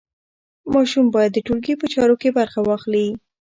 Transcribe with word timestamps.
ماشوم 0.73 1.05
باید 1.15 1.31
د 1.33 1.39
ټولګي 1.45 1.75
په 1.79 1.85
چارو 1.93 2.15
کې 2.21 2.29
برخه 2.39 2.59
واخلي. 2.63 3.07